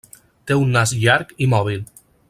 Té 0.51 0.57
un 0.61 0.73
nas 0.77 0.95
llarg 1.03 1.37
i 1.47 1.51
mòbil. 1.55 1.89